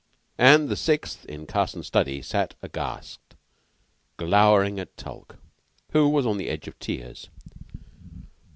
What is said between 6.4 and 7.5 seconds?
edge of tears.